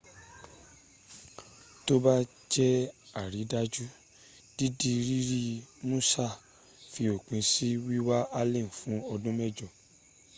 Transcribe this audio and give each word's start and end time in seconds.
tó 1.85 1.93
bá 2.03 2.15
jẹ 2.53 2.67
àrídájú 3.21 3.85
dídi 4.57 4.91
rírí 5.07 5.41
musassh 5.87 6.39
fi 6.91 7.01
òpin 7.15 7.43
sí 7.51 7.67
wíwá 7.87 8.17
allen 8.39 8.67
fún 8.77 8.97
ọdún 9.13 9.35
mẹ́jọ 9.39 9.67